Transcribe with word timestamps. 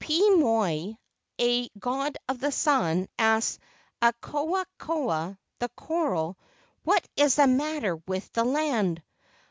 Pii 0.01 0.31
moi, 0.31 0.95
a 1.37 1.69
god 1.77 2.17
of 2.27 2.39
the 2.39 2.51
sun, 2.51 3.07
asked 3.19 3.59
Akoa 4.01 4.65
koa, 4.79 5.37
the 5.59 5.69
coral, 5.75 6.39
"What 6.83 7.07
is 7.15 7.35
the 7.35 7.45
matter 7.45 7.97
with 8.07 8.31
the 8.33 8.43
land? 8.43 9.03